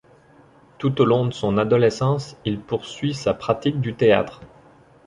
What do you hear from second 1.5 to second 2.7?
adolescence il